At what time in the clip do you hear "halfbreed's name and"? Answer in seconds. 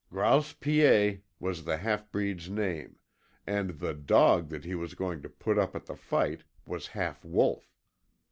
1.77-3.77